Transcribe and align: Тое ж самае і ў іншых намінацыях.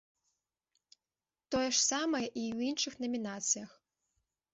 Тое 1.55 1.67
ж 1.75 1.83
самае 1.91 2.21
і 2.41 2.43
ў 2.55 2.59
іншых 2.71 2.93
намінацыях. 3.05 3.69